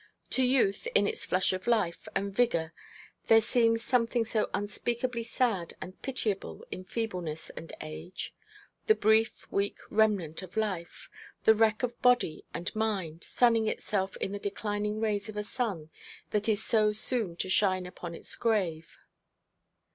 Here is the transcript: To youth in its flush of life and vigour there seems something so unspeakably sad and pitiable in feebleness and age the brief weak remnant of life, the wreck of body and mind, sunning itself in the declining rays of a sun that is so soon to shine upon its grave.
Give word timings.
To 0.31 0.41
youth 0.43 0.87
in 0.95 1.05
its 1.05 1.25
flush 1.25 1.53
of 1.53 1.67
life 1.67 2.07
and 2.15 2.35
vigour 2.35 2.73
there 3.27 3.39
seems 3.39 3.83
something 3.83 4.25
so 4.25 4.49
unspeakably 4.51 5.21
sad 5.21 5.75
and 5.79 6.01
pitiable 6.01 6.65
in 6.71 6.85
feebleness 6.85 7.51
and 7.51 7.71
age 7.81 8.33
the 8.87 8.95
brief 8.95 9.45
weak 9.51 9.77
remnant 9.91 10.41
of 10.41 10.57
life, 10.57 11.07
the 11.43 11.53
wreck 11.53 11.83
of 11.83 12.01
body 12.01 12.43
and 12.51 12.75
mind, 12.75 13.23
sunning 13.23 13.67
itself 13.67 14.17
in 14.17 14.31
the 14.31 14.39
declining 14.39 14.99
rays 14.99 15.29
of 15.29 15.37
a 15.37 15.43
sun 15.43 15.91
that 16.31 16.49
is 16.49 16.63
so 16.65 16.91
soon 16.91 17.35
to 17.35 17.47
shine 17.47 17.85
upon 17.85 18.15
its 18.15 18.35
grave. 18.35 18.97